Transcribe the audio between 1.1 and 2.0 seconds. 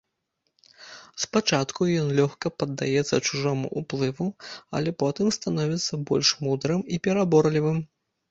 Спачатку